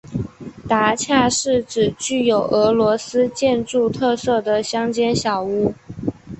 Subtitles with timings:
[0.67, 5.75] 达恰是指具有俄罗斯建筑特色的乡间小屋。